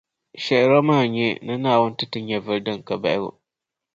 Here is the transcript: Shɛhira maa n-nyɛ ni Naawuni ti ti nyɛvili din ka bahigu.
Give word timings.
Shɛhira 0.43 0.79
maa 0.87 1.03
n-nyɛ 1.07 1.27
ni 1.45 1.53
Naawuni 1.63 1.95
ti 1.97 2.05
ti 2.11 2.19
nyɛvili 2.27 2.61
din 2.65 2.79
ka 2.87 2.95
bahigu. 3.01 3.31